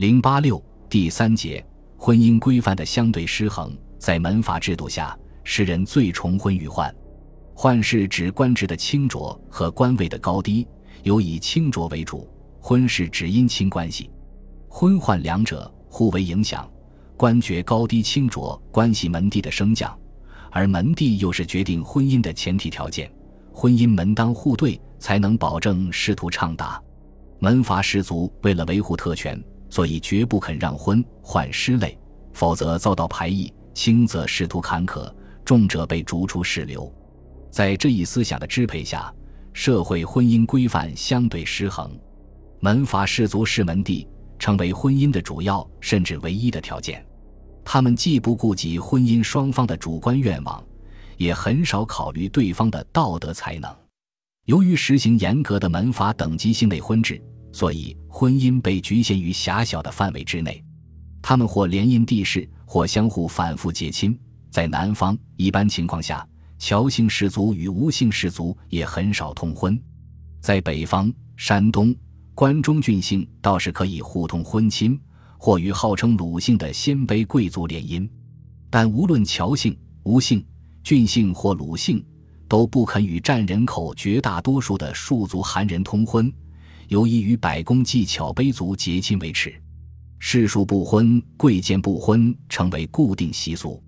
[0.00, 0.58] 零八六
[0.88, 1.62] 第三节，
[1.98, 3.76] 婚姻规范的相对失衡。
[3.98, 6.90] 在门阀制度下，世人最崇婚与宦。
[7.54, 10.66] 宦是指官职的清浊和官位的高低，
[11.02, 12.26] 尤以清浊为主；
[12.62, 14.10] 婚是指姻亲关系。
[14.70, 16.66] 婚宦两者互为影响，
[17.14, 19.94] 官爵高低清浊关系门第的升降，
[20.50, 23.12] 而门第又是决定婚姻的前提条件。
[23.52, 26.82] 婚姻门当户对，才能保证仕途畅达。
[27.38, 29.38] 门阀士族为了维护特权。
[29.70, 31.96] 所以绝不肯让婚换失类，
[32.32, 35.10] 否则遭到排异，轻则仕途坎坷，
[35.44, 36.92] 重者被逐出士流。
[37.50, 39.12] 在这一思想的支配下，
[39.52, 41.90] 社会婚姻规范相对失衡，
[42.60, 44.06] 门阀士族视门第
[44.38, 47.04] 成为婚姻的主要甚至唯一的条件。
[47.64, 50.62] 他们既不顾及婚姻双方的主观愿望，
[51.16, 53.72] 也很少考虑对方的道德才能。
[54.46, 57.22] 由于实行严格的门阀等级性内婚制。
[57.52, 60.62] 所以，婚姻被局限于狭小的范围之内。
[61.22, 64.18] 他们或联姻地室，或相互反复结亲。
[64.50, 66.26] 在南方，一般情况下，
[66.58, 69.76] 乔姓氏族与吴姓氏族也很少通婚；
[70.40, 71.94] 在北方，山东、
[72.34, 74.98] 关中郡姓倒是可以互通婚亲，
[75.38, 78.08] 或与号称鲁姓的鲜卑贵族联姻。
[78.70, 80.44] 但无论乔姓、吴姓、
[80.82, 82.04] 郡姓或鲁姓，
[82.48, 86.32] 都不肯与占人口绝大多数的庶族韩人通婚。
[86.90, 89.54] 由以与百工技巧卑族结亲为耻，
[90.18, 93.80] 士庶不婚、贵贱不婚成为固定习俗。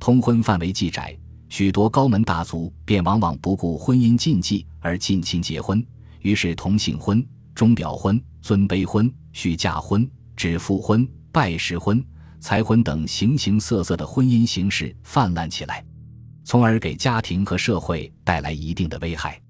[0.00, 1.16] 通婚范围既窄，
[1.48, 5.84] 许多高门大族便往往不顾婚姻禁忌而近亲结婚，
[6.22, 12.04] 于是同姓婚、钟表婚、尊卑婚、续嫁婚、指腹婚、拜师婚、
[12.40, 15.84] 财婚等形形色色的婚姻形式泛滥起来，
[16.42, 19.40] 从而给家庭和社会带来一定的危害。